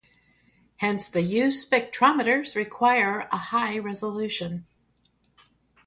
Hence 0.77 1.07
the 1.07 1.21
used 1.21 1.69
spectrometers 1.71 2.55
require 2.55 3.27
a 3.31 3.37
high 3.37 3.77
resolution. 3.77 4.65